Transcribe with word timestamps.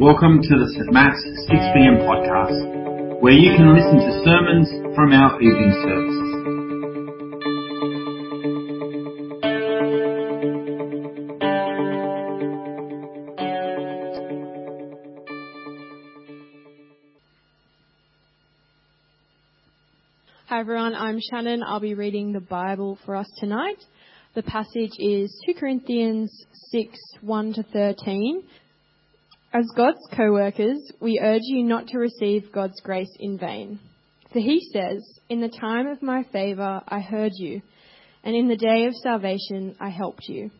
Welcome 0.00 0.40
to 0.40 0.48
the 0.50 0.70
St. 0.74 0.92
Matt's 0.92 1.20
6pm 1.50 2.06
podcast, 2.06 3.20
where 3.20 3.32
you 3.32 3.50
can 3.56 3.74
listen 3.74 3.98
to 3.98 4.22
sermons 4.24 4.70
from 4.94 5.12
our 5.12 5.42
evening 5.42 5.72
services. 5.82 6.28
Hi 20.46 20.60
everyone, 20.60 20.94
I'm 20.94 21.18
Shannon. 21.28 21.64
I'll 21.66 21.80
be 21.80 21.94
reading 21.94 22.30
the 22.32 22.38
Bible 22.38 23.00
for 23.04 23.16
us 23.16 23.28
tonight. 23.38 23.82
The 24.36 24.44
passage 24.44 24.92
is 25.00 25.36
2 25.46 25.54
Corinthians 25.58 26.30
6 26.70 26.96
1 27.22 27.52
to 27.54 27.64
13. 27.64 28.44
As 29.58 29.66
God's 29.76 30.06
co 30.16 30.30
workers, 30.30 30.78
we 31.00 31.18
urge 31.20 31.42
you 31.42 31.64
not 31.64 31.88
to 31.88 31.98
receive 31.98 32.52
God's 32.52 32.80
grace 32.80 33.10
in 33.18 33.36
vain. 33.36 33.80
For 34.32 34.38
he 34.38 34.60
says, 34.72 35.18
In 35.28 35.40
the 35.40 35.48
time 35.48 35.88
of 35.88 36.00
my 36.00 36.22
favour 36.30 36.80
I 36.86 37.00
heard 37.00 37.32
you, 37.34 37.62
and 38.22 38.36
in 38.36 38.46
the 38.46 38.56
day 38.56 38.84
of 38.84 38.94
salvation 38.94 39.74
I 39.80 39.88
helped 39.88 40.28
you. 40.28 40.52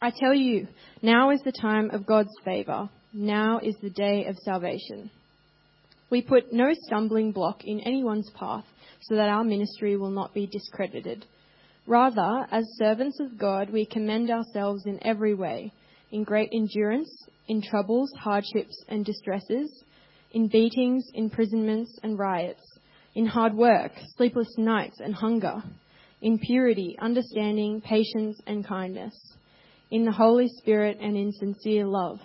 I 0.00 0.12
tell 0.18 0.32
you, 0.32 0.66
now 1.02 1.28
is 1.28 1.42
the 1.44 1.52
time 1.52 1.90
of 1.90 2.06
God's 2.06 2.32
favour, 2.42 2.88
now 3.12 3.60
is 3.62 3.76
the 3.82 3.90
day 3.90 4.24
of 4.24 4.38
salvation. 4.38 5.10
We 6.08 6.22
put 6.22 6.54
no 6.54 6.70
stumbling 6.86 7.32
block 7.32 7.64
in 7.64 7.80
anyone's 7.80 8.30
path 8.30 8.64
so 9.02 9.16
that 9.16 9.28
our 9.28 9.44
ministry 9.44 9.98
will 9.98 10.10
not 10.10 10.32
be 10.32 10.46
discredited. 10.46 11.26
Rather, 11.86 12.46
as 12.50 12.64
servants 12.78 13.20
of 13.20 13.36
God, 13.36 13.68
we 13.68 13.84
commend 13.84 14.30
ourselves 14.30 14.86
in 14.86 15.04
every 15.06 15.34
way, 15.34 15.70
in 16.10 16.24
great 16.24 16.48
endurance, 16.54 17.10
in 17.48 17.62
troubles, 17.62 18.12
hardships, 18.18 18.84
and 18.88 19.04
distresses, 19.04 19.84
in 20.32 20.48
beatings, 20.48 21.04
imprisonments, 21.14 21.98
and 22.02 22.18
riots, 22.18 22.62
in 23.14 23.26
hard 23.26 23.54
work, 23.54 23.92
sleepless 24.16 24.54
nights, 24.56 24.98
and 25.00 25.14
hunger, 25.14 25.62
in 26.20 26.38
purity, 26.38 26.96
understanding, 27.00 27.80
patience, 27.80 28.40
and 28.46 28.66
kindness, 28.66 29.14
in 29.90 30.04
the 30.04 30.12
Holy 30.12 30.48
Spirit 30.48 30.98
and 31.00 31.16
in 31.16 31.32
sincere 31.32 31.86
love, 31.86 32.18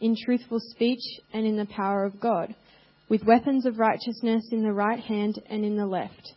in 0.00 0.14
truthful 0.24 0.60
speech 0.60 1.02
and 1.32 1.46
in 1.46 1.56
the 1.56 1.66
power 1.66 2.04
of 2.04 2.20
God, 2.20 2.54
with 3.08 3.24
weapons 3.24 3.66
of 3.66 3.78
righteousness 3.78 4.44
in 4.52 4.62
the 4.62 4.72
right 4.72 5.00
hand 5.00 5.42
and 5.48 5.64
in 5.64 5.76
the 5.76 5.86
left 5.86 6.34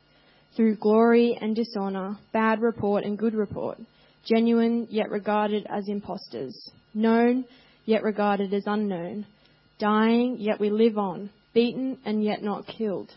through 0.56 0.76
glory 0.76 1.38
and 1.40 1.56
dishonor, 1.56 2.18
bad 2.32 2.62
report 2.62 3.04
and 3.04 3.18
good 3.18 3.34
report, 3.34 3.78
genuine 4.26 4.88
yet 4.90 5.10
regarded 5.10 5.66
as 5.70 5.88
impostors, 5.88 6.56
known 6.94 7.46
yet 7.86 8.04
regarded 8.04 8.54
as 8.54 8.64
unknown, 8.66 9.26
dying 9.80 10.38
yet 10.40 10.60
we 10.60 10.70
live 10.70 10.98
on, 10.98 11.30
beaten 11.54 11.98
and 12.06 12.24
yet 12.24 12.42
not 12.44 12.68
killed, 12.68 13.12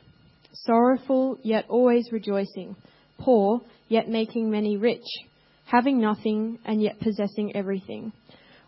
sorrowful 0.53 1.39
yet 1.42 1.64
always 1.69 2.09
rejoicing, 2.12 2.77
poor 3.19 3.61
yet 3.89 4.09
making 4.09 4.50
many 4.50 4.77
rich, 4.77 5.06
having 5.67 6.00
nothing 6.00 6.59
and 6.64 6.83
yet 6.83 6.98
possessing 7.00 7.55
everything. 7.55 8.12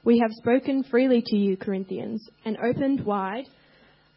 We 0.04 0.20
have 0.20 0.30
spoken 0.32 0.84
freely 0.84 1.22
to 1.26 1.36
you, 1.36 1.56
Corinthians, 1.56 2.26
and 2.44 2.56
opened 2.58 3.04
wide 3.04 3.46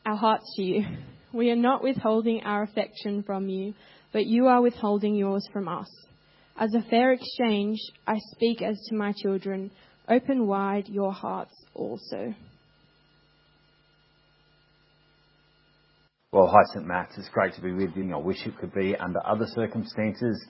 our 0.05 0.15
hearts 0.15 0.45
to 0.55 0.63
you. 0.63 0.85
We 1.33 1.49
are 1.49 1.55
not 1.55 1.81
withholding 1.81 2.41
our 2.43 2.63
affection 2.63 3.23
from 3.23 3.47
you 3.47 3.73
but 4.11 4.25
you 4.25 4.47
are 4.47 4.61
withholding 4.61 5.15
yours 5.15 5.47
from 5.51 5.67
us. 5.67 5.89
As 6.57 6.73
a 6.73 6.89
fair 6.89 7.13
exchange, 7.13 7.79
I 8.05 8.17
speak 8.33 8.61
as 8.61 8.79
to 8.89 8.95
my 8.95 9.13
children, 9.13 9.71
open 10.09 10.47
wide 10.47 10.87
your 10.87 11.13
hearts 11.13 11.53
also. 11.73 12.33
Well, 16.31 16.47
hi, 16.47 16.61
St. 16.73 16.87
Matt's. 16.87 17.17
It's 17.17 17.27
great 17.29 17.53
to 17.55 17.61
be 17.61 17.73
with 17.73 17.95
you. 17.95 18.13
I 18.13 18.17
wish 18.17 18.45
it 18.45 18.57
could 18.57 18.73
be 18.73 18.95
under 18.95 19.19
other 19.25 19.45
circumstances, 19.53 20.41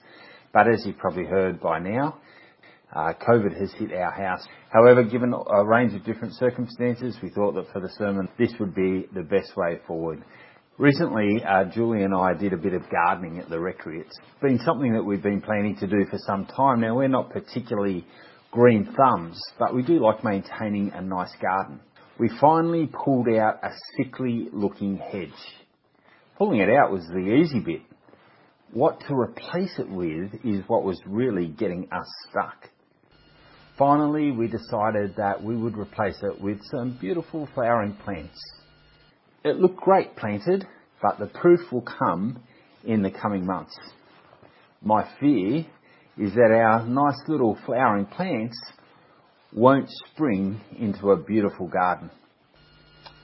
but 0.52 0.68
as 0.68 0.86
you've 0.86 0.98
probably 0.98 1.24
heard 1.24 1.60
by 1.60 1.80
now, 1.80 2.18
uh, 2.94 3.14
COVID 3.26 3.58
has 3.58 3.72
hit 3.72 3.92
our 3.92 4.12
house. 4.12 4.46
However, 4.70 5.02
given 5.02 5.34
a 5.34 5.64
range 5.64 5.94
of 5.94 6.04
different 6.04 6.34
circumstances, 6.34 7.16
we 7.22 7.30
thought 7.30 7.54
that 7.54 7.72
for 7.72 7.80
the 7.80 7.88
sermon, 7.98 8.28
this 8.38 8.52
would 8.60 8.74
be 8.74 9.06
the 9.14 9.22
best 9.22 9.56
way 9.56 9.80
forward. 9.86 10.22
Recently, 10.78 11.42
uh, 11.44 11.64
Julie 11.64 12.02
and 12.02 12.14
I 12.14 12.34
did 12.34 12.52
a 12.52 12.56
bit 12.56 12.74
of 12.74 12.82
gardening 12.90 13.38
at 13.38 13.48
the 13.48 13.58
rectory. 13.58 14.00
It's 14.00 14.18
been 14.40 14.58
something 14.64 14.92
that 14.92 15.02
we've 15.02 15.22
been 15.22 15.40
planning 15.40 15.76
to 15.76 15.86
do 15.86 16.06
for 16.10 16.18
some 16.26 16.46
time 16.46 16.80
now. 16.80 16.96
We're 16.96 17.08
not 17.08 17.30
particularly 17.30 18.06
green 18.52 18.86
thumbs, 18.94 19.42
but 19.58 19.74
we 19.74 19.82
do 19.82 19.98
like 19.98 20.22
maintaining 20.22 20.92
a 20.92 21.00
nice 21.00 21.32
garden. 21.40 21.80
We 22.18 22.30
finally 22.38 22.86
pulled 22.86 23.26
out 23.28 23.64
a 23.64 23.70
sickly 23.96 24.48
looking 24.52 24.98
hedge. 24.98 25.30
Pulling 26.36 26.60
it 26.60 26.68
out 26.68 26.92
was 26.92 27.04
the 27.08 27.40
easy 27.42 27.60
bit. 27.60 27.80
What 28.72 29.00
to 29.08 29.14
replace 29.14 29.78
it 29.78 29.88
with 29.88 30.34
is 30.44 30.62
what 30.68 30.84
was 30.84 31.00
really 31.06 31.48
getting 31.48 31.88
us 31.92 32.06
stuck. 32.28 32.68
Finally, 33.78 34.30
we 34.32 34.48
decided 34.48 35.16
that 35.16 35.42
we 35.42 35.56
would 35.56 35.76
replace 35.76 36.22
it 36.22 36.38
with 36.40 36.58
some 36.70 36.96
beautiful 37.00 37.48
flowering 37.54 37.96
plants. 38.04 38.38
It 39.44 39.56
looked 39.56 39.80
great 39.80 40.14
planted, 40.16 40.66
but 41.00 41.18
the 41.18 41.26
proof 41.26 41.60
will 41.72 41.82
come 41.82 42.42
in 42.84 43.02
the 43.02 43.10
coming 43.10 43.46
months. 43.46 43.76
My 44.82 45.08
fear 45.18 45.64
is 46.18 46.34
that 46.34 46.50
our 46.50 46.86
nice 46.86 47.20
little 47.26 47.58
flowering 47.64 48.06
plants 48.06 48.56
won't 49.52 49.88
spring 50.10 50.60
into 50.78 51.10
a 51.10 51.16
beautiful 51.16 51.68
garden. 51.68 52.10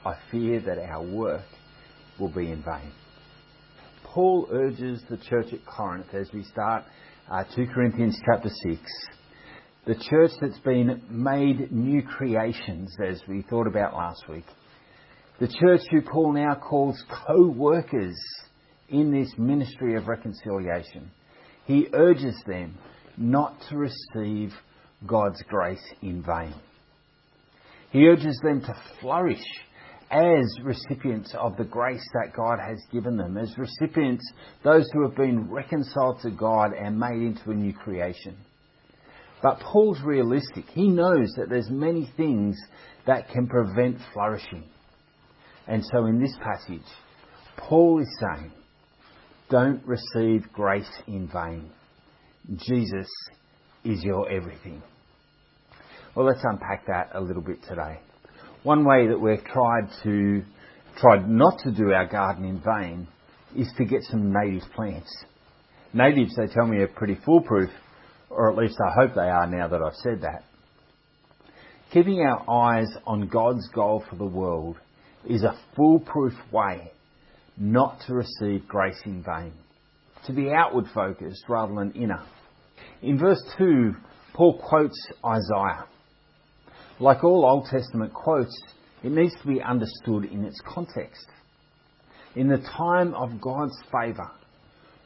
I 0.04 0.14
fear 0.30 0.60
that 0.60 0.78
our 0.78 1.02
work 1.02 1.44
will 2.18 2.30
be 2.30 2.50
in 2.50 2.62
vain. 2.62 2.92
Paul 4.04 4.48
urges 4.50 5.02
the 5.10 5.18
church 5.18 5.52
at 5.52 5.64
Corinth 5.66 6.14
as 6.14 6.30
we 6.32 6.42
start 6.44 6.84
uh, 7.30 7.44
2 7.54 7.66
Corinthians 7.74 8.18
chapter 8.24 8.48
6, 8.48 8.80
the 9.86 9.94
church 9.94 10.30
that's 10.40 10.58
been 10.60 11.02
made 11.10 11.70
new 11.70 12.02
creations 12.02 12.94
as 13.06 13.20
we 13.28 13.42
thought 13.42 13.66
about 13.66 13.94
last 13.94 14.22
week, 14.28 14.46
the 15.40 15.48
church 15.48 15.82
who 15.90 16.00
Paul 16.00 16.32
now 16.32 16.54
calls 16.54 17.02
co-workers 17.26 18.16
in 18.88 19.12
this 19.12 19.32
ministry 19.36 19.94
of 19.96 20.08
reconciliation. 20.08 21.10
He 21.68 21.86
urges 21.92 22.34
them 22.46 22.78
not 23.18 23.54
to 23.68 23.76
receive 23.76 24.54
God's 25.06 25.42
grace 25.42 25.84
in 26.00 26.22
vain. 26.22 26.54
He 27.90 28.06
urges 28.08 28.40
them 28.42 28.62
to 28.62 28.74
flourish 29.00 29.44
as 30.10 30.46
recipients 30.64 31.34
of 31.38 31.58
the 31.58 31.64
grace 31.64 32.06
that 32.14 32.34
God 32.34 32.58
has 32.58 32.78
given 32.90 33.18
them, 33.18 33.36
as 33.36 33.54
recipients, 33.58 34.24
those 34.64 34.88
who 34.94 35.02
have 35.02 35.14
been 35.14 35.50
reconciled 35.50 36.20
to 36.22 36.30
God 36.30 36.72
and 36.72 36.98
made 36.98 37.20
into 37.20 37.50
a 37.50 37.54
new 37.54 37.74
creation. 37.74 38.38
But 39.42 39.60
Paul's 39.60 40.00
realistic. 40.00 40.64
He 40.70 40.88
knows 40.88 41.30
that 41.36 41.50
there's 41.50 41.68
many 41.68 42.10
things 42.16 42.58
that 43.06 43.28
can 43.28 43.46
prevent 43.46 43.98
flourishing. 44.14 44.64
And 45.66 45.84
so 45.92 46.06
in 46.06 46.18
this 46.18 46.34
passage, 46.42 46.88
Paul 47.58 48.00
is 48.00 48.08
saying, 48.20 48.52
don't 49.50 49.82
receive 49.86 50.52
grace 50.52 50.90
in 51.06 51.28
vain. 51.28 51.70
Jesus 52.56 53.08
is 53.84 54.02
your 54.02 54.30
everything. 54.30 54.82
Well, 56.14 56.26
let's 56.26 56.42
unpack 56.42 56.86
that 56.86 57.10
a 57.14 57.20
little 57.20 57.42
bit 57.42 57.62
today. 57.62 58.00
One 58.62 58.84
way 58.84 59.08
that 59.08 59.18
we've 59.18 59.44
tried 59.44 59.88
to, 60.02 60.42
tried 60.96 61.28
not 61.28 61.58
to 61.64 61.70
do 61.70 61.92
our 61.92 62.06
garden 62.06 62.44
in 62.44 62.60
vain 62.60 63.08
is 63.56 63.72
to 63.78 63.84
get 63.84 64.02
some 64.04 64.32
native 64.32 64.68
plants. 64.74 65.14
Natives, 65.94 66.34
they 66.36 66.46
tell 66.52 66.66
me, 66.66 66.78
are 66.78 66.88
pretty 66.88 67.18
foolproof, 67.24 67.70
or 68.30 68.50
at 68.50 68.58
least 68.58 68.76
I 68.80 68.92
hope 69.00 69.14
they 69.14 69.28
are 69.28 69.46
now 69.46 69.68
that 69.68 69.80
I've 69.80 69.94
said 69.94 70.22
that. 70.22 70.44
Keeping 71.92 72.20
our 72.20 72.44
eyes 72.50 72.88
on 73.06 73.28
God's 73.28 73.66
goal 73.74 74.04
for 74.10 74.16
the 74.16 74.26
world 74.26 74.76
is 75.26 75.42
a 75.42 75.58
foolproof 75.74 76.34
way 76.52 76.92
not 77.58 78.00
to 78.06 78.14
receive 78.14 78.66
grace 78.68 79.00
in 79.04 79.22
vain, 79.22 79.52
to 80.26 80.32
be 80.32 80.50
outward 80.50 80.86
focused 80.94 81.44
rather 81.48 81.74
than 81.74 81.92
inner. 81.92 82.22
In 83.02 83.18
verse 83.18 83.42
2, 83.58 83.94
Paul 84.34 84.58
quotes 84.58 84.98
Isaiah. 85.24 85.86
Like 87.00 87.24
all 87.24 87.44
Old 87.44 87.66
Testament 87.66 88.12
quotes, 88.12 88.56
it 89.02 89.12
needs 89.12 89.34
to 89.40 89.48
be 89.48 89.62
understood 89.62 90.24
in 90.24 90.44
its 90.44 90.60
context. 90.66 91.26
In 92.34 92.48
the 92.48 92.58
time 92.76 93.14
of 93.14 93.40
God's 93.40 93.76
favour, 93.92 94.30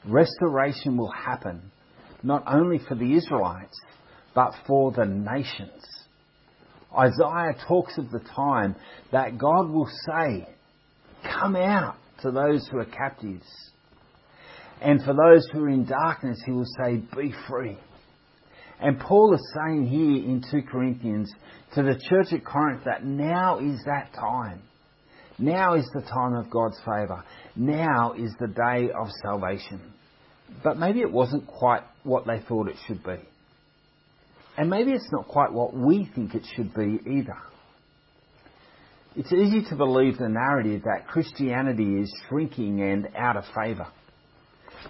restoration 0.04 0.96
will 0.96 1.12
happen 1.12 1.70
not 2.22 2.44
only 2.46 2.78
for 2.78 2.94
the 2.94 3.14
Israelites, 3.14 3.78
but 4.34 4.52
for 4.66 4.92
the 4.92 5.04
nations. 5.04 5.84
Isaiah 6.96 7.56
talks 7.66 7.98
of 7.98 8.10
the 8.10 8.20
time 8.34 8.76
that 9.12 9.38
God 9.38 9.70
will 9.70 9.88
say, 10.06 10.46
Come 11.24 11.56
out 11.56 11.96
to 12.22 12.30
those 12.30 12.66
who 12.68 12.78
are 12.78 12.84
captives. 12.84 13.46
And 14.80 15.00
for 15.02 15.14
those 15.14 15.46
who 15.52 15.64
are 15.64 15.68
in 15.68 15.84
darkness, 15.84 16.42
he 16.44 16.52
will 16.52 16.66
say, 16.78 17.02
Be 17.16 17.32
free. 17.48 17.78
And 18.80 18.98
Paul 18.98 19.32
is 19.34 19.54
saying 19.54 19.86
here 19.86 20.24
in 20.24 20.42
2 20.50 20.62
Corinthians 20.68 21.32
to 21.74 21.82
the 21.82 22.00
church 22.08 22.32
at 22.32 22.44
Corinth 22.44 22.82
that 22.84 23.04
now 23.04 23.58
is 23.58 23.80
that 23.86 24.12
time. 24.12 24.60
Now 25.38 25.74
is 25.74 25.88
the 25.94 26.02
time 26.02 26.34
of 26.34 26.50
God's 26.50 26.78
favour. 26.80 27.24
Now 27.54 28.14
is 28.14 28.32
the 28.40 28.48
day 28.48 28.90
of 28.90 29.08
salvation. 29.22 29.80
But 30.64 30.78
maybe 30.78 31.00
it 31.00 31.10
wasn't 31.10 31.46
quite 31.46 31.82
what 32.02 32.26
they 32.26 32.40
thought 32.40 32.68
it 32.68 32.76
should 32.86 33.02
be. 33.04 33.16
And 34.58 34.68
maybe 34.68 34.92
it's 34.92 35.10
not 35.12 35.28
quite 35.28 35.52
what 35.52 35.74
we 35.74 36.08
think 36.14 36.34
it 36.34 36.44
should 36.54 36.74
be 36.74 36.98
either. 37.08 37.38
It's 39.14 39.32
easy 39.32 39.62
to 39.68 39.76
believe 39.76 40.16
the 40.16 40.28
narrative 40.28 40.82
that 40.84 41.06
Christianity 41.06 42.00
is 42.00 42.10
shrinking 42.28 42.80
and 42.80 43.08
out 43.14 43.36
of 43.36 43.44
favour. 43.54 43.86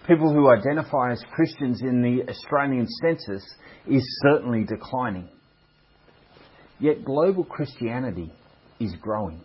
People 0.07 0.33
who 0.33 0.49
identify 0.49 1.11
as 1.11 1.23
Christians 1.35 1.83
in 1.83 2.03
the 2.03 2.31
Australian 2.31 2.87
census 3.03 3.43
is 3.89 4.21
certainly 4.23 4.63
declining. 4.65 5.29
Yet 6.79 7.05
global 7.05 7.43
Christianity 7.43 8.33
is 8.79 8.95
growing. 9.01 9.43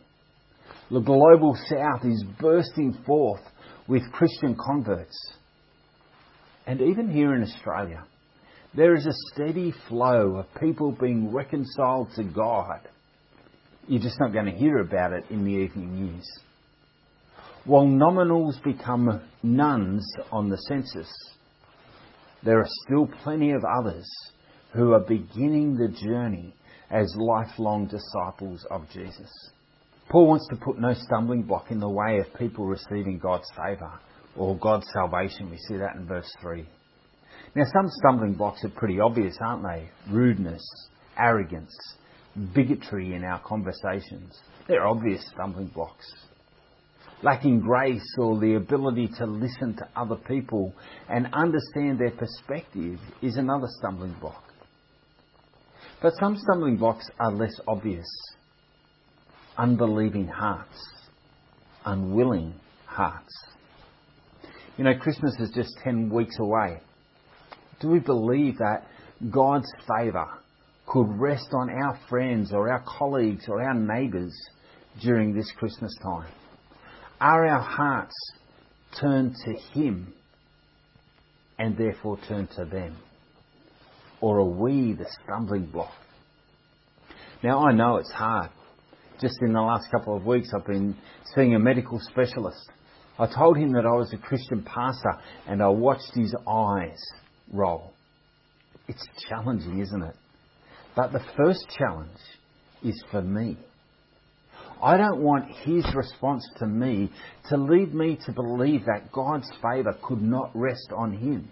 The 0.92 1.00
global 1.00 1.58
south 1.70 2.06
is 2.06 2.24
bursting 2.40 3.00
forth 3.06 3.42
with 3.88 4.12
Christian 4.12 4.56
converts. 4.64 5.18
And 6.68 6.82
even 6.82 7.10
here 7.10 7.34
in 7.34 7.42
Australia, 7.42 8.04
there 8.76 8.94
is 8.94 9.08
a 9.08 9.34
steady 9.34 9.74
flow 9.88 10.38
of 10.38 10.62
people 10.62 10.92
being 10.92 11.34
reconciled 11.34 12.10
to 12.16 12.24
God. 12.24 12.88
You're 13.88 14.02
just 14.02 14.20
not 14.20 14.34
going 14.34 14.46
to 14.46 14.52
hear 14.52 14.80
about 14.80 15.14
it 15.14 15.24
in 15.30 15.46
the 15.46 15.52
evening 15.52 15.94
news. 15.96 16.26
While 17.64 17.86
nominals 17.86 18.62
become 18.62 19.22
nones 19.44 20.06
on 20.30 20.50
the 20.50 20.58
census, 20.68 21.10
there 22.44 22.60
are 22.60 22.68
still 22.86 23.08
plenty 23.24 23.52
of 23.52 23.64
others 23.80 24.06
who 24.74 24.92
are 24.92 25.00
beginning 25.00 25.76
the 25.76 25.88
journey 25.88 26.54
as 26.92 27.16
lifelong 27.18 27.88
disciples 27.88 28.66
of 28.70 28.90
Jesus. 28.90 29.30
Paul 30.10 30.28
wants 30.28 30.48
to 30.50 30.58
put 30.58 30.80
no 30.80 30.94
stumbling 30.94 31.44
block 31.44 31.72
in 31.72 31.80
the 31.80 31.90
way 31.90 32.20
of 32.20 32.38
people 32.38 32.66
receiving 32.66 33.20
God's 33.20 33.50
favour 33.56 34.00
or 34.36 34.58
God's 34.58 34.88
salvation. 34.94 35.50
We 35.50 35.58
see 35.58 35.78
that 35.78 35.96
in 35.96 36.06
verse 36.06 36.32
3. 36.42 36.66
Now, 37.56 37.64
some 37.74 37.90
stumbling 37.90 38.34
blocks 38.34 38.64
are 38.66 38.70
pretty 38.70 39.00
obvious, 39.00 39.38
aren't 39.42 39.64
they? 39.64 39.90
Rudeness, 40.12 40.64
arrogance, 41.18 41.74
bigotry 42.54 43.14
in 43.14 43.24
our 43.24 43.42
conversations. 43.42 44.40
They're 44.68 44.88
obvious 44.88 45.26
stumbling 45.34 45.68
blocks. 45.68 46.06
Lacking 47.24 47.62
grace 47.62 48.08
or 48.18 48.40
the 48.40 48.56
ability 48.56 49.10
to 49.18 49.26
listen 49.26 49.76
to 49.78 49.88
other 49.96 50.16
people 50.16 50.74
and 51.10 51.28
understand 51.34 52.00
their 52.00 52.12
perspective 52.12 53.00
is 53.24 53.38
another 53.38 53.68
stumbling 53.80 54.16
block. 54.22 54.44
But 56.02 56.14
some 56.20 56.38
stumbling 56.38 56.78
blocks 56.78 57.10
are 57.20 57.32
less 57.32 57.60
obvious 57.68 58.06
unbelieving 59.58 60.28
hearts, 60.28 60.78
unwilling 61.86 62.54
hearts. 62.86 63.34
You 64.78 64.84
know, 64.84 64.96
Christmas 64.96 65.36
is 65.40 65.50
just 65.56 65.76
10 65.84 66.12
weeks 66.14 66.36
away. 66.40 66.80
Do 67.80 67.90
we 67.90 68.00
believe 68.00 68.60
that 68.60 68.86
God's 69.32 69.68
favour 69.88 70.28
could 70.88 71.08
rest 71.20 71.50
on 71.54 71.70
our 71.70 72.00
friends 72.10 72.52
or 72.52 72.72
our 72.72 72.84
colleagues 72.88 73.46
or 73.48 73.62
our 73.62 73.76
neighbours 73.76 74.34
during 75.02 75.36
this 75.36 75.52
Christmas 75.58 75.94
time? 76.02 76.32
Are 77.22 77.46
our 77.46 77.62
hearts 77.62 78.16
turned 79.00 79.36
to 79.46 79.54
Him 79.80 80.14
and 81.60 81.78
therefore 81.78 82.18
turned 82.28 82.50
to 82.56 82.66
them? 82.66 82.98
Or 84.22 84.40
are 84.40 84.50
we 84.50 84.94
the 84.94 85.06
stumbling 85.24 85.68
block? 85.68 85.94
Now 87.44 87.68
I 87.68 87.74
know 87.74 87.98
it's 87.98 88.12
hard 88.12 88.50
just 89.22 89.42
in 89.42 89.54
the 89.54 89.62
last 89.62 89.90
couple 89.92 90.16
of 90.16 90.26
weeks, 90.26 90.50
I've 90.56 90.66
been 90.66 90.96
seeing 91.36 91.56
a 91.56 91.60
medical 91.60 92.00
specialist. 92.00 92.70
I 93.20 93.28
told 93.28 93.58
him 93.58 93.74
that 93.74 93.86
I 93.86 93.96
was 93.96 94.14
a 94.14 94.18
Christian 94.18 94.64
pastor 94.64 95.14
and 95.48 95.62
I 95.62 95.70
watched 95.70 96.14
his 96.14 96.36
eyes 96.48 97.00
roll. 97.52 97.94
It's 98.88 99.04
challenging, 99.28 99.80
isn't 99.80 100.04
it? 100.04 100.16
But 100.98 101.12
the 101.14 101.24
first 101.38 101.64
challenge 101.78 102.10
is 102.84 103.02
for 103.12 103.22
me. 103.22 103.56
I 104.82 104.98
don't 104.98 105.22
want 105.22 105.46
his 105.64 105.86
response 105.94 106.44
to 106.58 106.66
me 106.66 107.12
to 107.50 107.58
lead 107.58 107.94
me 107.94 108.18
to 108.26 108.32
believe 108.32 108.86
that 108.86 109.12
God's 109.12 109.48
favour 109.62 109.96
could 110.02 110.24
not 110.24 110.50
rest 110.56 110.92
on 110.96 111.14
him. 111.14 111.50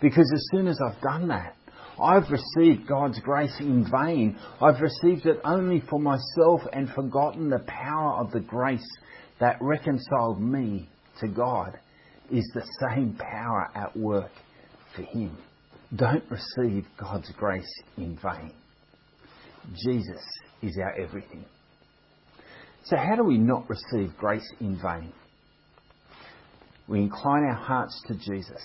Because 0.00 0.30
as 0.34 0.42
soon 0.52 0.68
as 0.68 0.78
I've 0.80 1.02
done 1.02 1.28
that, 1.28 1.54
I've 2.02 2.30
received 2.30 2.88
God's 2.88 3.20
grace 3.20 3.54
in 3.60 3.86
vain. 3.90 4.38
I've 4.58 4.80
received 4.80 5.26
it 5.26 5.38
only 5.44 5.82
for 5.90 6.00
myself 6.00 6.62
and 6.72 6.88
forgotten 6.94 7.50
the 7.50 7.62
power 7.66 8.14
of 8.14 8.32
the 8.32 8.40
grace 8.40 8.88
that 9.38 9.58
reconciled 9.60 10.40
me 10.40 10.88
to 11.20 11.28
God 11.28 11.78
is 12.32 12.50
the 12.54 12.66
same 12.88 13.18
power 13.18 13.68
at 13.74 13.94
work 13.94 14.32
for 14.96 15.02
Him. 15.02 15.36
Don't 15.94 16.24
receive 16.30 16.86
God's 16.98 17.30
grace 17.36 17.82
in 17.96 18.16
vain. 18.22 18.52
Jesus 19.74 20.22
is 20.62 20.78
our 20.78 20.92
everything. 21.00 21.44
So, 22.84 22.96
how 22.96 23.16
do 23.16 23.24
we 23.24 23.38
not 23.38 23.68
receive 23.68 24.16
grace 24.16 24.48
in 24.60 24.80
vain? 24.80 25.12
We 26.86 27.00
incline 27.00 27.44
our 27.44 27.54
hearts 27.54 28.00
to 28.06 28.14
Jesus, 28.14 28.62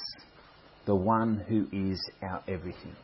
the 0.85 0.95
one 0.95 1.43
who 1.47 1.67
is 1.71 1.99
our 2.21 2.43
everything. 2.47 2.95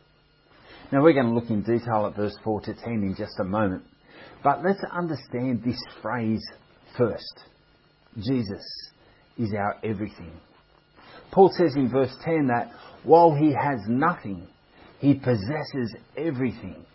Now 0.91 1.03
we're 1.03 1.13
going 1.13 1.27
to 1.27 1.33
look 1.33 1.49
in 1.49 1.61
detail 1.63 2.05
at 2.07 2.15
verse 2.15 2.37
4 2.43 2.61
to 2.61 2.73
10 2.73 2.85
in 2.85 3.15
just 3.17 3.39
a 3.39 3.43
moment. 3.43 3.83
But 4.43 4.63
let's 4.63 4.81
understand 4.91 5.63
this 5.63 5.81
phrase 6.01 6.43
first. 6.97 7.43
Jesus 8.17 8.91
is 9.37 9.53
our 9.53 9.77
everything. 9.83 10.39
Paul 11.31 11.51
says 11.57 11.75
in 11.75 11.89
verse 11.89 12.15
10 12.23 12.47
that 12.47 12.71
while 13.03 13.33
he 13.33 13.53
has 13.53 13.79
nothing, 13.87 14.47
he 14.99 15.15
possesses 15.15 15.95
everything. 16.17 16.85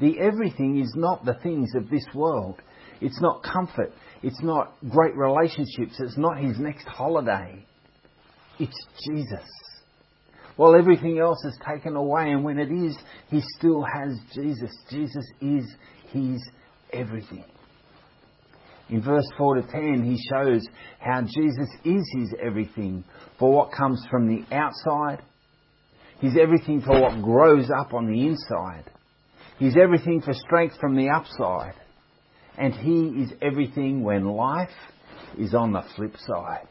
The 0.00 0.18
everything 0.18 0.80
is 0.80 0.92
not 0.96 1.24
the 1.24 1.34
things 1.42 1.70
of 1.74 1.90
this 1.90 2.04
world. 2.14 2.60
It's 3.00 3.20
not 3.20 3.42
comfort. 3.42 3.92
It's 4.22 4.42
not 4.42 4.74
great 4.88 5.16
relationships. 5.16 5.98
It's 5.98 6.18
not 6.18 6.38
his 6.38 6.58
next 6.58 6.86
holiday. 6.86 7.64
It's 8.58 8.86
Jesus 9.06 9.48
while 10.60 10.74
everything 10.74 11.18
else 11.18 11.42
is 11.46 11.58
taken 11.66 11.96
away. 11.96 12.32
And 12.32 12.44
when 12.44 12.58
it 12.58 12.70
is, 12.70 12.94
he 13.30 13.40
still 13.56 13.82
has 13.82 14.18
Jesus. 14.34 14.70
Jesus 14.90 15.24
is 15.40 15.64
his 16.10 16.38
everything. 16.92 17.44
In 18.90 19.02
verse 19.02 19.26
4 19.38 19.54
to 19.54 19.62
10, 19.62 20.04
he 20.04 20.20
shows 20.32 20.66
how 20.98 21.22
Jesus 21.22 21.68
is 21.84 22.10
his 22.12 22.34
everything 22.44 23.04
for 23.38 23.52
what 23.52 23.70
comes 23.72 24.04
from 24.10 24.26
the 24.26 24.44
outside. 24.54 25.22
He's 26.20 26.36
everything 26.36 26.82
for 26.82 27.00
what 27.00 27.22
grows 27.22 27.70
up 27.70 27.94
on 27.94 28.10
the 28.10 28.26
inside. 28.26 28.84
He's 29.58 29.76
everything 29.76 30.22
for 30.22 30.34
strength 30.34 30.76
from 30.80 30.96
the 30.96 31.08
upside. 31.08 31.74
And 32.58 32.74
he 32.74 33.22
is 33.22 33.32
everything 33.40 34.02
when 34.02 34.24
life 34.24 34.68
is 35.38 35.54
on 35.54 35.72
the 35.72 35.84
flip 35.94 36.16
side. 36.18 36.66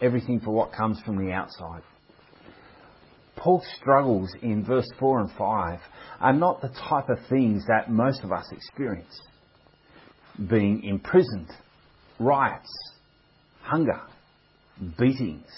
Everything 0.00 0.40
for 0.40 0.52
what 0.52 0.72
comes 0.72 1.00
from 1.04 1.16
the 1.16 1.32
outside. 1.32 1.82
Paul's 3.34 3.66
struggles 3.80 4.30
in 4.42 4.64
verse 4.64 4.88
4 5.00 5.20
and 5.20 5.30
5 5.32 5.80
are 6.20 6.32
not 6.32 6.60
the 6.60 6.68
type 6.88 7.08
of 7.08 7.18
things 7.28 7.64
that 7.66 7.90
most 7.90 8.22
of 8.22 8.30
us 8.30 8.46
experience. 8.52 9.20
Being 10.38 10.82
imprisoned, 10.84 11.50
riots, 12.18 12.68
hunger, 13.62 14.00
beatings. 14.98 15.48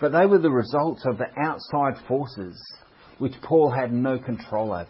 But 0.00 0.12
they 0.12 0.26
were 0.26 0.38
the 0.38 0.50
results 0.50 1.04
of 1.06 1.18
the 1.18 1.26
outside 1.36 2.06
forces 2.06 2.56
which 3.18 3.32
Paul 3.42 3.70
had 3.70 3.92
no 3.92 4.18
control 4.18 4.72
over. 4.72 4.86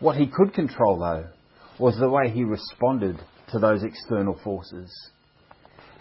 What 0.00 0.16
he 0.16 0.26
could 0.26 0.54
control, 0.54 0.98
though, 0.98 1.28
was 1.78 1.98
the 1.98 2.08
way 2.08 2.30
he 2.30 2.42
responded 2.42 3.20
to 3.52 3.58
those 3.58 3.82
external 3.84 4.38
forces. 4.42 4.90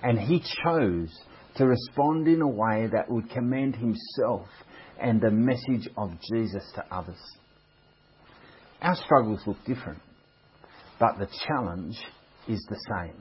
And 0.01 0.17
he 0.17 0.41
chose 0.63 1.09
to 1.55 1.65
respond 1.65 2.27
in 2.27 2.41
a 2.41 2.47
way 2.47 2.87
that 2.91 3.09
would 3.09 3.29
commend 3.29 3.75
himself 3.75 4.47
and 4.99 5.19
the 5.19 5.31
message 5.31 5.89
of 5.97 6.11
Jesus 6.31 6.63
to 6.75 6.85
others. 6.89 7.19
Our 8.81 8.95
struggles 8.95 9.41
look 9.45 9.57
different, 9.65 9.99
but 10.99 11.17
the 11.17 11.27
challenge 11.47 11.97
is 12.47 12.65
the 12.69 12.79
same. 12.91 13.15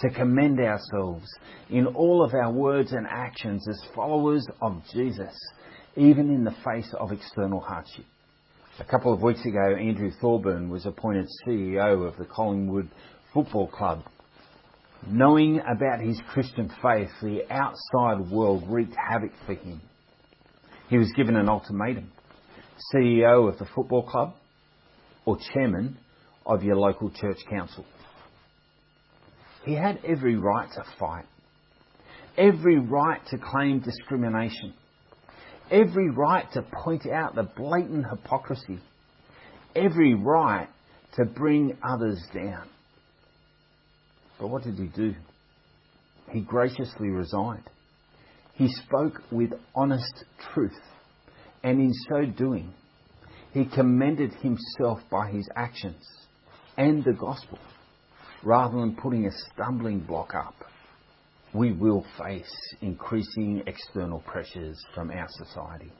To 0.00 0.10
commend 0.10 0.58
ourselves 0.60 1.26
in 1.70 1.86
all 1.86 2.24
of 2.24 2.34
our 2.34 2.52
words 2.52 2.92
and 2.92 3.06
actions 3.08 3.66
as 3.68 3.80
followers 3.94 4.46
of 4.60 4.82
Jesus, 4.92 5.34
even 5.96 6.30
in 6.30 6.44
the 6.44 6.54
face 6.64 6.92
of 6.98 7.12
external 7.12 7.60
hardship. 7.60 8.04
A 8.80 8.84
couple 8.84 9.12
of 9.12 9.22
weeks 9.22 9.44
ago, 9.46 9.76
Andrew 9.76 10.10
Thorburn 10.20 10.68
was 10.68 10.84
appointed 10.84 11.28
CEO 11.46 12.06
of 12.06 12.16
the 12.16 12.24
Collingwood 12.24 12.88
Football 13.32 13.68
Club 13.68 14.02
Knowing 15.06 15.60
about 15.60 16.00
his 16.00 16.18
Christian 16.28 16.70
faith, 16.82 17.10
the 17.20 17.42
outside 17.50 18.30
world 18.30 18.64
wreaked 18.66 18.96
havoc 18.96 19.32
for 19.44 19.54
him. 19.54 19.80
He 20.88 20.96
was 20.96 21.12
given 21.14 21.36
an 21.36 21.48
ultimatum. 21.48 22.10
CEO 22.94 23.48
of 23.48 23.58
the 23.58 23.66
football 23.74 24.02
club 24.02 24.34
or 25.26 25.36
chairman 25.52 25.98
of 26.46 26.62
your 26.62 26.76
local 26.76 27.10
church 27.10 27.38
council. 27.48 27.84
He 29.64 29.74
had 29.74 30.00
every 30.04 30.36
right 30.36 30.68
to 30.74 30.84
fight, 30.98 31.24
every 32.36 32.78
right 32.78 33.20
to 33.30 33.38
claim 33.38 33.80
discrimination, 33.80 34.74
every 35.70 36.10
right 36.10 36.50
to 36.52 36.62
point 36.84 37.06
out 37.06 37.34
the 37.34 37.48
blatant 37.56 38.06
hypocrisy, 38.08 38.78
every 39.74 40.14
right 40.14 40.68
to 41.16 41.24
bring 41.24 41.78
others 41.82 42.22
down. 42.34 42.68
But 44.38 44.48
what 44.48 44.64
did 44.64 44.74
he 44.74 44.86
do? 44.86 45.14
He 46.30 46.40
graciously 46.40 47.08
resigned. 47.08 47.64
He 48.54 48.68
spoke 48.68 49.22
with 49.30 49.52
honest 49.74 50.24
truth, 50.52 50.78
and 51.62 51.80
in 51.80 51.92
so 52.08 52.26
doing, 52.26 52.74
he 53.52 53.64
commended 53.64 54.32
himself 54.34 54.98
by 55.10 55.30
his 55.30 55.48
actions 55.56 56.23
and 56.76 57.04
the 57.04 57.12
gospel 57.12 57.58
rather 58.42 58.78
than 58.78 58.96
putting 58.96 59.26
a 59.26 59.30
stumbling 59.52 60.00
block 60.00 60.34
up. 60.34 60.54
We 61.54 61.72
will 61.72 62.04
face 62.18 62.50
increasing 62.82 63.62
external 63.66 64.20
pressures 64.20 64.84
from 64.94 65.10
our 65.10 65.28
society. 65.28 65.92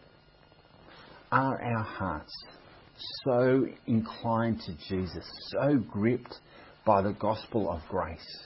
Are 1.31 1.61
our 1.63 1.83
hearts 1.83 2.33
so 3.25 3.67
inclined 3.87 4.61
to 4.67 4.73
Jesus, 4.89 5.25
so 5.49 5.77
gripped 5.77 6.35
by 6.85 7.03
the 7.03 7.13
gospel 7.13 7.71
of 7.71 7.81
grace, 7.89 8.39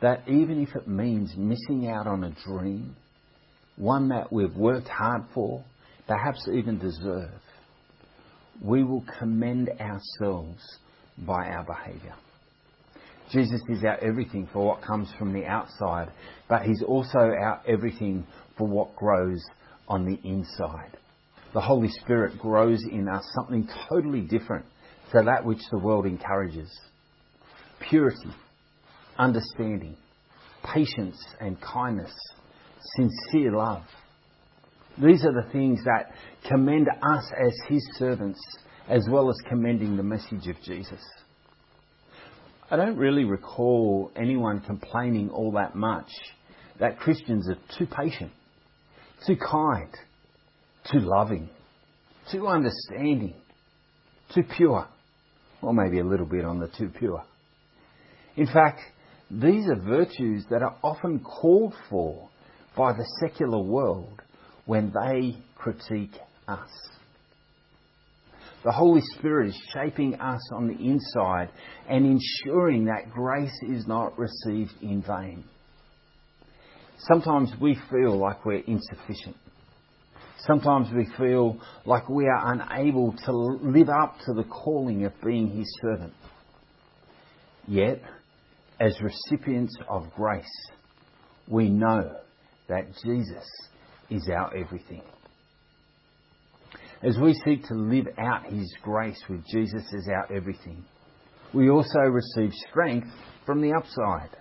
that 0.00 0.26
even 0.28 0.62
if 0.62 0.74
it 0.76 0.88
means 0.88 1.34
missing 1.36 1.88
out 1.88 2.06
on 2.06 2.24
a 2.24 2.34
dream, 2.46 2.94
one 3.76 4.08
that 4.08 4.32
we've 4.32 4.54
worked 4.54 4.88
hard 4.88 5.22
for, 5.34 5.64
perhaps 6.06 6.46
even 6.52 6.78
deserve, 6.78 7.30
we 8.62 8.84
will 8.84 9.04
commend 9.18 9.70
ourselves 9.80 10.62
by 11.26 11.46
our 11.48 11.64
behaviour. 11.64 12.14
Jesus 13.30 13.60
is 13.68 13.84
our 13.84 13.98
everything 13.98 14.48
for 14.52 14.66
what 14.66 14.82
comes 14.82 15.08
from 15.18 15.32
the 15.32 15.44
outside, 15.44 16.10
but 16.48 16.62
He's 16.62 16.82
also 16.82 17.18
our 17.18 17.62
everything 17.66 18.26
for 18.58 18.66
what 18.66 18.96
grows 18.96 19.42
on 19.88 20.04
the 20.04 20.18
inside. 20.28 20.96
The 21.54 21.60
Holy 21.60 21.88
Spirit 21.88 22.38
grows 22.38 22.82
in 22.84 23.08
us 23.08 23.24
something 23.34 23.68
totally 23.88 24.22
different 24.22 24.64
to 25.12 25.22
that 25.24 25.44
which 25.44 25.60
the 25.70 25.78
world 25.78 26.06
encourages 26.06 26.70
purity, 27.88 28.30
understanding, 29.18 29.96
patience 30.62 31.18
and 31.40 31.60
kindness, 31.60 32.12
sincere 32.96 33.52
love. 33.52 33.82
These 35.02 35.24
are 35.24 35.32
the 35.32 35.50
things 35.50 35.82
that 35.84 36.12
commend 36.48 36.88
us 36.88 37.32
as 37.46 37.54
His 37.68 37.86
servants 37.96 38.40
as 38.88 39.06
well 39.10 39.30
as 39.30 39.36
commending 39.48 39.96
the 39.96 40.02
message 40.02 40.46
of 40.48 40.56
Jesus. 40.64 41.00
I 42.70 42.76
don't 42.76 42.96
really 42.96 43.24
recall 43.24 44.12
anyone 44.14 44.60
complaining 44.60 45.30
all 45.30 45.52
that 45.52 45.74
much 45.74 46.10
that 46.78 46.98
Christians 46.98 47.48
are 47.48 47.58
too 47.78 47.86
patient, 47.86 48.30
too 49.26 49.36
kind, 49.36 49.90
too 50.90 51.00
loving, 51.00 51.50
too 52.30 52.46
understanding, 52.46 53.34
too 54.34 54.44
pure, 54.56 54.86
or 55.62 55.74
maybe 55.74 55.98
a 55.98 56.04
little 56.04 56.26
bit 56.26 56.44
on 56.44 56.60
the 56.60 56.68
too 56.68 56.90
pure. 56.96 57.24
In 58.36 58.46
fact, 58.46 58.80
these 59.30 59.66
are 59.68 59.76
virtues 59.76 60.44
that 60.50 60.62
are 60.62 60.76
often 60.82 61.20
called 61.20 61.74
for 61.88 62.28
by 62.76 62.92
the 62.92 63.04
secular 63.20 63.60
world 63.60 64.22
when 64.64 64.92
they 64.92 65.36
critique 65.56 66.14
us. 66.48 66.68
The 68.62 68.72
Holy 68.72 69.00
Spirit 69.16 69.48
is 69.48 69.62
shaping 69.72 70.16
us 70.20 70.40
on 70.52 70.68
the 70.68 70.74
inside 70.74 71.48
and 71.88 72.04
ensuring 72.04 72.84
that 72.86 73.10
grace 73.10 73.58
is 73.62 73.86
not 73.86 74.18
received 74.18 74.72
in 74.82 75.02
vain. 75.02 75.44
Sometimes 76.98 77.52
we 77.60 77.78
feel 77.90 78.18
like 78.18 78.44
we're 78.44 78.62
insufficient. 78.66 79.36
Sometimes 80.40 80.88
we 80.94 81.06
feel 81.16 81.58
like 81.86 82.08
we 82.10 82.26
are 82.26 82.52
unable 82.52 83.14
to 83.24 83.32
live 83.32 83.88
up 83.88 84.16
to 84.26 84.34
the 84.34 84.44
calling 84.44 85.04
of 85.06 85.12
being 85.24 85.48
His 85.48 85.78
servant. 85.80 86.12
Yet, 87.66 88.02
as 88.78 89.00
recipients 89.00 89.74
of 89.88 90.10
grace, 90.14 90.44
we 91.48 91.70
know 91.70 92.16
that 92.68 92.88
Jesus 93.02 93.44
is 94.10 94.28
our 94.34 94.54
everything. 94.54 95.02
As 97.02 97.16
we 97.18 97.32
seek 97.46 97.64
to 97.68 97.74
live 97.74 98.08
out 98.18 98.52
His 98.52 98.74
grace 98.82 99.22
with 99.28 99.46
Jesus 99.46 99.82
as 99.96 100.06
our 100.08 100.30
everything, 100.30 100.84
we 101.54 101.70
also 101.70 102.00
receive 102.00 102.52
strength 102.68 103.08
from 103.46 103.62
the 103.62 103.72
upside. 103.72 104.36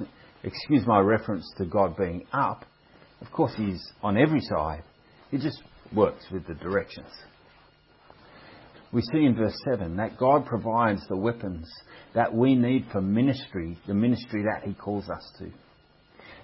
Excuse 0.44 0.86
my 0.86 0.98
reference 1.00 1.46
to 1.58 1.66
God 1.66 1.94
being 1.96 2.26
up. 2.32 2.64
Of 3.20 3.30
course, 3.32 3.52
He's 3.56 3.82
on 4.02 4.16
every 4.16 4.40
side. 4.40 4.82
He 5.30 5.36
just 5.36 5.62
works 5.94 6.24
with 6.32 6.46
the 6.46 6.54
directions. 6.54 7.10
We 8.90 9.02
see 9.02 9.26
in 9.26 9.34
verse 9.34 9.58
7 9.70 9.96
that 9.96 10.16
God 10.16 10.46
provides 10.46 11.02
the 11.08 11.16
weapons 11.16 11.70
that 12.14 12.34
we 12.34 12.54
need 12.54 12.86
for 12.90 13.02
ministry, 13.02 13.76
the 13.86 13.92
ministry 13.92 14.42
that 14.44 14.66
He 14.66 14.72
calls 14.72 15.10
us 15.10 15.32
to. 15.38 15.50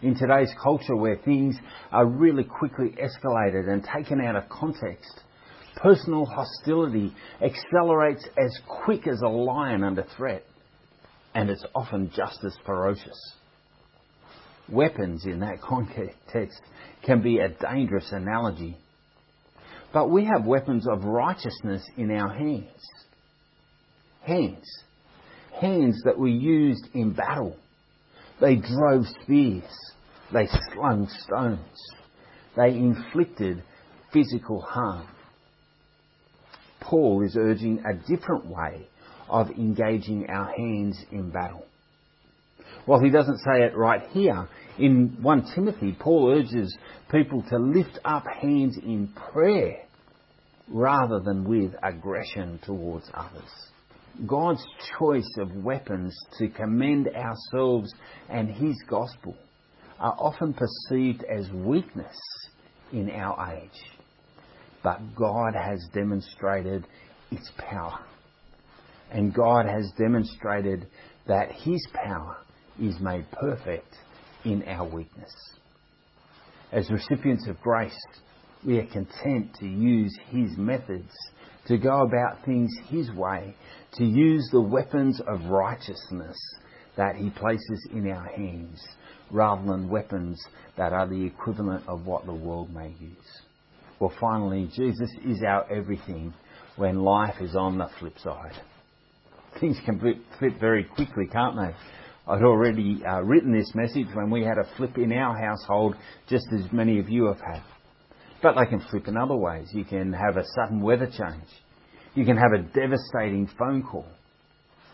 In 0.05 0.15
today's 0.15 0.53
culture 0.63 0.95
where 0.95 1.17
things 1.17 1.57
are 1.91 2.05
really 2.05 2.45
quickly 2.45 2.95
escalated 3.03 3.73
and 3.73 3.83
taken 3.83 4.21
out 4.21 4.37
of 4.37 4.51
context, 4.51 5.11
personal 5.77 6.27
hostility 6.27 7.11
accelerates 7.43 8.23
as 8.37 8.55
quick 8.85 9.07
as 9.07 9.23
a 9.23 9.29
lion 9.29 9.83
under 9.83 10.05
threat, 10.17 10.45
and 11.35 11.49
it's 11.49 11.65
often 11.75 12.13
just 12.15 12.39
as 12.45 12.55
ferocious. 12.67 13.19
Weapons 14.69 15.25
in 15.25 15.41
that 15.41 15.61
context 15.63 16.61
can 17.03 17.23
be 17.23 17.39
a 17.39 17.49
dangerous 17.49 18.13
analogy. 18.13 18.77
But 19.95 20.11
we 20.11 20.27
have 20.27 20.45
weapons 20.45 20.87
of 20.87 21.05
righteousness 21.05 21.83
in 21.97 22.11
our 22.11 22.29
hands. 22.29 22.69
Hands 24.21 24.85
hands 25.61 26.03
that 26.05 26.19
were 26.19 26.29
used 26.29 26.89
in 26.95 27.13
battle. 27.13 27.57
They 28.41 28.57
drove 28.57 29.05
spears. 29.23 29.63
They 30.35 30.49
slung 30.73 31.09
stones. 31.21 31.81
They 32.57 32.71
inflicted 32.71 33.63
physical 34.13 34.61
harm. 34.61 35.07
Paul 36.81 37.23
is 37.25 37.37
urging 37.39 37.85
a 37.87 37.95
different 37.95 38.47
way 38.47 38.89
of 39.29 39.49
engaging 39.51 40.27
our 40.29 40.53
hands 40.53 41.01
in 41.13 41.31
battle. 41.31 41.65
While 42.85 43.01
he 43.01 43.11
doesn't 43.11 43.39
say 43.39 43.63
it 43.63 43.77
right 43.77 44.03
here, 44.11 44.49
in 44.77 45.19
1 45.23 45.53
Timothy, 45.55 45.97
Paul 45.99 46.37
urges 46.37 46.77
people 47.13 47.45
to 47.51 47.57
lift 47.57 48.01
up 48.05 48.25
hands 48.27 48.77
in 48.77 49.15
prayer 49.33 49.85
rather 50.67 51.21
than 51.21 51.45
with 51.45 51.77
aggression 51.81 52.59
towards 52.65 53.09
others. 53.15 53.71
God's 54.27 54.65
choice 54.99 55.33
of 55.39 55.55
weapons 55.55 56.13
to 56.39 56.49
commend 56.49 57.09
ourselves 57.09 57.95
and 58.29 58.49
His 58.51 58.75
gospel 58.89 59.37
are 60.05 60.17
often 60.19 60.53
perceived 60.53 61.25
as 61.25 61.51
weakness 61.51 62.15
in 62.93 63.09
our 63.09 63.55
age. 63.55 63.83
But 64.83 65.01
God 65.17 65.55
has 65.55 65.83
demonstrated 65.95 66.87
its 67.31 67.51
power. 67.57 68.01
And 69.11 69.33
God 69.33 69.65
has 69.65 69.91
demonstrated 69.97 70.87
that 71.27 71.53
His 71.53 71.81
power 71.95 72.37
is 72.79 73.01
made 73.01 73.25
perfect 73.33 73.95
in 74.45 74.63
our 74.65 74.87
weakness. 74.87 75.33
As 76.71 76.91
recipients 76.91 77.49
of 77.49 77.59
grace, 77.63 77.99
we 78.63 78.77
are 78.81 78.87
content 78.87 79.55
to 79.61 79.67
use 79.67 80.15
His 80.29 80.51
methods 80.59 81.15
to 81.67 81.79
go 81.79 82.03
about 82.03 82.45
things 82.45 82.71
His 82.89 83.11
way, 83.13 83.57
to 83.95 84.05
use 84.05 84.47
the 84.53 84.61
weapons 84.61 85.19
of 85.27 85.47
righteousness 85.47 86.37
that 86.99 87.17
He 87.17 87.31
places 87.31 87.89
in 87.91 88.11
our 88.11 88.29
hands, 88.37 88.87
rather 89.31 89.63
than 89.67 89.89
weapons 89.89 90.43
that 90.77 90.93
are 90.93 91.07
the 91.07 91.25
equivalent 91.25 91.87
of 91.89 92.07
what 92.07 92.27
the 92.27 92.35
world 92.35 92.73
may 92.73 92.89
use. 93.01 93.43
Well, 94.01 94.13
finally, 94.21 94.71
Jesus 94.75 95.11
is 95.25 95.43
our 95.47 95.71
everything 95.73 96.35
when 96.77 97.03
life 97.03 97.37
is 97.41 97.55
on 97.55 97.79
the 97.79 97.89
flip 97.99 98.19
side. 98.19 98.55
Things 99.61 99.79
can 99.85 100.01
flip 100.39 100.61
very 100.61 100.85
quickly, 100.85 101.27
can't 101.33 101.57
they? 101.57 101.75
I'd 102.27 102.43
already 102.43 103.03
uh, 103.07 103.21
written 103.21 103.53
this 103.53 103.71
message 103.75 104.07
when 104.15 104.31
we 104.31 104.43
had 104.43 104.59
a 104.59 104.77
flip 104.77 104.97
in 104.97 105.13
our 105.13 105.37
household, 105.39 105.95
just 106.29 106.47
as 106.53 106.73
many 106.73 106.99
of 106.99 107.09
you 107.09 107.27
have 107.27 107.41
had. 107.41 107.63
But 108.43 108.57
they 108.59 108.67
can 108.67 108.81
flip 108.91 109.07
in 109.09 109.17
other 109.17 109.37
ways. 109.37 109.69
You 109.73 109.85
can 109.85 110.13
have 110.13 110.37
a 110.37 110.45
sudden 110.55 110.81
weather 110.81 111.07
change. 111.07 111.49
You 112.15 112.25
can 112.25 112.37
have 112.37 112.53
a 112.53 112.63
devastating 112.63 113.49
phone 113.59 113.83
call. 113.83 114.07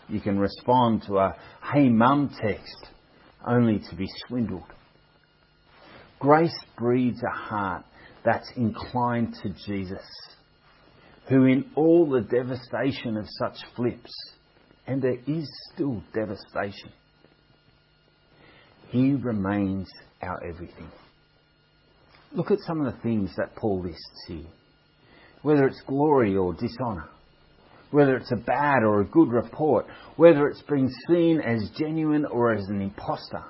You 0.09 0.19
can 0.19 0.39
respond 0.39 1.03
to 1.07 1.19
a 1.19 1.35
hey 1.73 1.87
mum 1.89 2.35
text 2.41 2.87
only 3.47 3.79
to 3.89 3.95
be 3.95 4.07
swindled. 4.27 4.63
Grace 6.19 6.57
breeds 6.77 7.21
a 7.23 7.35
heart 7.35 7.83
that's 8.23 8.51
inclined 8.55 9.35
to 9.41 9.49
Jesus, 9.65 10.05
who 11.27 11.45
in 11.45 11.65
all 11.75 12.09
the 12.09 12.21
devastation 12.21 13.17
of 13.17 13.25
such 13.27 13.57
flips, 13.75 14.13
and 14.85 15.01
there 15.01 15.17
is 15.27 15.49
still 15.73 16.03
devastation, 16.13 16.91
he 18.89 19.13
remains 19.13 19.89
our 20.21 20.43
everything. 20.43 20.91
Look 22.33 22.51
at 22.51 22.59
some 22.59 22.85
of 22.85 22.93
the 22.93 22.99
things 23.01 23.31
that 23.37 23.55
Paul 23.55 23.81
lists 23.81 24.25
here. 24.27 24.45
Whether 25.41 25.65
it's 25.65 25.81
glory 25.87 26.35
or 26.35 26.53
dishonour, 26.53 27.09
whether 27.91 28.15
it's 28.15 28.31
a 28.31 28.37
bad 28.37 28.83
or 28.83 29.01
a 29.01 29.05
good 29.05 29.29
report, 29.29 29.85
whether 30.15 30.47
it's 30.47 30.61
been 30.63 30.89
seen 31.07 31.39
as 31.41 31.69
genuine 31.77 32.25
or 32.25 32.53
as 32.53 32.65
an 32.69 32.81
impostor, 32.81 33.43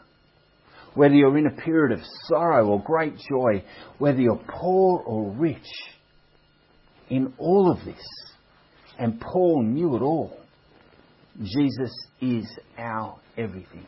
whether 0.94 1.14
you're 1.14 1.38
in 1.38 1.48
a 1.48 1.62
period 1.62 1.98
of 1.98 2.06
sorrow 2.28 2.68
or 2.68 2.84
great 2.84 3.14
joy, 3.30 3.64
whether 3.98 4.20
you're 4.20 4.42
poor 4.48 5.02
or 5.06 5.32
rich, 5.32 5.68
in 7.10 7.34
all 7.38 7.72
of 7.72 7.86
this, 7.86 8.04
and 8.98 9.20
Paul 9.20 9.64
knew 9.64 9.96
it 9.96 10.02
all, 10.02 10.38
Jesus 11.44 11.94
is 12.22 12.46
our 12.78 13.20
everything. 13.38 13.86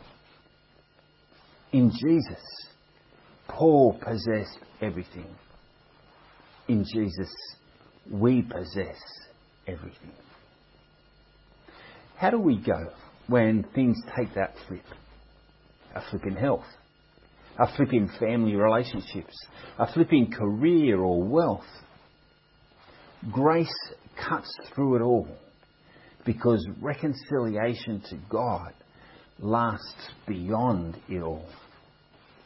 In 1.71 1.89
Jesus, 1.89 2.43
Paul 3.47 3.99
possessed 4.01 4.59
everything. 4.81 5.27
In 6.67 6.85
Jesus, 6.93 7.33
we 8.09 8.41
possess 8.41 8.97
everything. 9.67 10.11
How 12.23 12.29
do 12.29 12.39
we 12.39 12.55
go 12.55 12.87
when 13.27 13.65
things 13.75 14.01
take 14.15 14.33
that 14.35 14.53
flip? 14.65 14.85
A 15.93 16.01
flip 16.09 16.25
in 16.25 16.37
health, 16.37 16.63
a 17.59 17.67
flip 17.75 17.91
in 17.91 18.09
family 18.17 18.55
relationships, 18.55 19.35
a 19.77 19.91
flip 19.91 20.07
in 20.13 20.31
career 20.31 21.01
or 21.01 21.21
wealth. 21.21 21.67
Grace 23.29 23.67
cuts 24.15 24.49
through 24.73 24.95
it 24.95 25.01
all 25.01 25.27
because 26.25 26.65
reconciliation 26.79 28.01
to 28.09 28.17
God 28.29 28.71
lasts 29.39 30.11
beyond 30.25 30.97
it 31.09 31.21
all. 31.21 31.49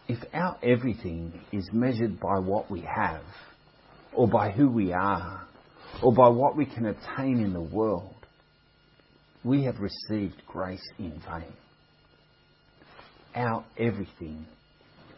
If 0.08 0.18
our 0.34 0.58
everything 0.64 1.40
is 1.52 1.70
measured 1.72 2.20
by 2.20 2.40
what 2.40 2.72
we 2.72 2.82
have, 2.82 3.22
or 4.12 4.28
by 4.28 4.50
who 4.50 4.72
we 4.72 4.92
are, 4.92 5.46
or 6.02 6.12
by 6.14 6.30
what 6.30 6.58
we 6.58 6.66
can 6.66 6.88
attain 6.88 7.42
in 7.42 7.54
the 7.54 7.62
world, 7.62 8.16
we 9.48 9.64
have 9.64 9.80
received 9.80 10.42
grace 10.46 10.86
in 11.00 11.12
vain. 11.26 11.54
Our 13.34 13.64
everything 13.78 14.46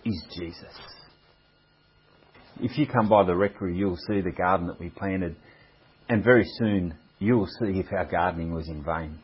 is 0.06 0.24
Jesus. 0.38 0.76
If 2.62 2.78
you 2.78 2.86
come 2.86 3.10
by 3.10 3.26
the 3.26 3.36
rectory, 3.36 3.76
you'll 3.76 3.98
see 4.08 4.22
the 4.22 4.32
garden 4.32 4.68
that 4.68 4.80
we 4.80 4.90
planted, 4.90 5.36
and 6.10 6.24
very 6.24 6.46
soon 6.60 6.94
you'll 7.18 7.48
see 7.48 7.80
if 7.80 7.92
our 7.92 8.06
gardening 8.06 8.54
was 8.54 8.70
in 8.70 8.84
vain. 8.84 9.18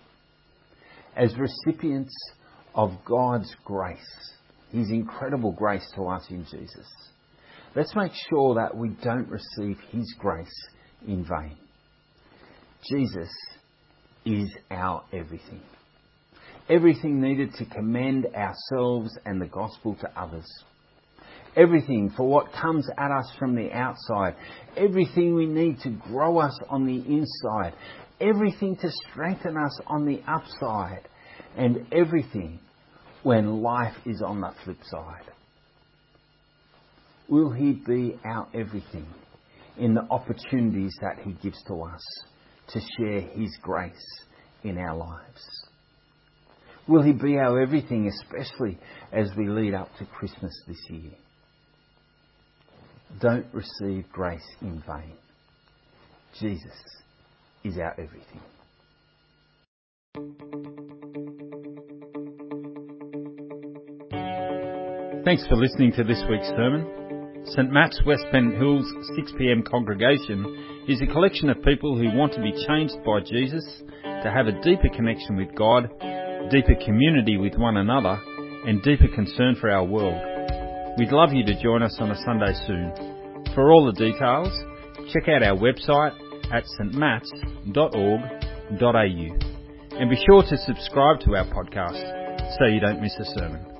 As 1.15 1.35
recipients 1.37 2.15
of 2.73 2.91
God's 3.05 3.53
grace, 3.63 3.99
His 4.71 4.89
incredible 4.89 5.51
grace 5.51 5.87
to 5.95 6.07
us 6.07 6.25
in 6.31 6.45
Jesus, 6.45 6.87
let's 7.75 7.95
make 7.95 8.11
sure 8.29 8.55
that 8.55 8.75
we 8.75 8.89
don't 9.03 9.29
receive 9.29 9.77
His 9.91 10.15
grace 10.17 10.67
in 11.07 11.23
vain. 11.25 11.57
Jesus 12.89 13.29
is 14.25 14.49
our 14.71 15.03
everything. 15.13 15.61
Everything 16.67 17.21
needed 17.21 17.53
to 17.55 17.65
commend 17.65 18.25
ourselves 18.35 19.15
and 19.25 19.39
the 19.39 19.45
gospel 19.45 19.95
to 20.01 20.19
others. 20.19 20.47
Everything 21.55 22.11
for 22.17 22.27
what 22.27 22.51
comes 22.51 22.87
at 22.97 23.11
us 23.11 23.31
from 23.39 23.55
the 23.55 23.71
outside. 23.71 24.35
Everything 24.75 25.35
we 25.35 25.45
need 25.45 25.79
to 25.81 25.89
grow 25.89 26.39
us 26.39 26.57
on 26.69 26.85
the 26.85 26.97
inside. 26.97 27.73
Everything 28.19 28.75
to 28.77 28.91
strengthen 29.09 29.55
us 29.57 29.79
on 29.87 30.05
the 30.05 30.21
upside. 30.27 31.07
And 31.55 31.85
everything 31.93 32.59
when 33.23 33.61
life 33.61 33.95
is 34.05 34.21
on 34.21 34.41
the 34.41 34.51
flip 34.63 34.79
side. 34.83 35.23
Will 37.29 37.51
He 37.51 37.71
be 37.71 38.19
our 38.25 38.47
everything 38.53 39.07
in 39.77 39.93
the 39.93 40.05
opportunities 40.09 40.93
that 41.01 41.23
He 41.23 41.31
gives 41.41 41.61
to 41.67 41.81
us? 41.81 42.03
To 42.69 42.79
share 42.97 43.21
His 43.21 43.57
grace 43.61 44.23
in 44.63 44.77
our 44.77 44.95
lives? 44.95 45.67
Will 46.87 47.01
He 47.01 47.13
be 47.13 47.37
our 47.37 47.61
everything, 47.61 48.07
especially 48.07 48.77
as 49.11 49.29
we 49.37 49.47
lead 49.47 49.73
up 49.73 49.89
to 49.99 50.05
Christmas 50.05 50.53
this 50.67 50.81
year? 50.89 51.13
Don't 53.21 53.47
receive 53.53 54.05
grace 54.11 54.45
in 54.61 54.83
vain. 54.85 55.13
Jesus 56.39 56.73
is 57.63 57.77
our 57.77 57.93
everything. 57.93 58.41
Thanks 65.25 65.47
for 65.47 65.55
listening 65.55 65.91
to 65.93 66.03
this 66.03 66.21
week's 66.29 66.49
sermon. 66.49 67.43
St 67.45 67.71
Matt's 67.71 67.99
West 68.05 68.25
Pennant 68.31 68.57
Hills 68.57 68.85
6pm 69.17 69.67
congregation 69.67 70.74
is 70.87 71.01
a 71.01 71.07
collection 71.07 71.49
of 71.49 71.63
people 71.63 71.97
who 71.97 72.15
want 72.15 72.33
to 72.33 72.41
be 72.41 72.53
changed 72.67 72.95
by 73.05 73.19
Jesus, 73.19 73.65
to 74.03 74.31
have 74.31 74.47
a 74.47 74.61
deeper 74.61 74.89
connection 74.89 75.35
with 75.35 75.53
God, 75.55 75.89
deeper 76.51 76.75
community 76.83 77.37
with 77.37 77.55
one 77.55 77.77
another, 77.77 78.19
and 78.65 78.81
deeper 78.83 79.07
concern 79.13 79.55
for 79.59 79.69
our 79.69 79.83
world. 79.83 80.21
We'd 80.97 81.11
love 81.11 81.33
you 81.33 81.43
to 81.45 81.61
join 81.61 81.83
us 81.83 81.97
on 81.99 82.11
a 82.11 82.21
Sunday 82.23 82.53
soon. 82.65 82.91
For 83.53 83.71
all 83.71 83.85
the 83.85 83.93
details, 83.93 84.53
check 85.11 85.27
out 85.27 85.43
our 85.43 85.57
website 85.57 86.13
at 86.51 86.63
stmats.org.au 86.79 87.75
and 89.97 90.09
be 90.09 90.23
sure 90.25 90.43
to 90.43 90.57
subscribe 90.57 91.19
to 91.21 91.35
our 91.35 91.45
podcast 91.45 92.57
so 92.57 92.65
you 92.65 92.79
don't 92.79 93.01
miss 93.01 93.15
a 93.19 93.25
sermon. 93.25 93.74